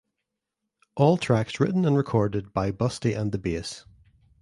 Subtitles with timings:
[0.95, 3.85] All tracks written and recorded by Busty and the Bass.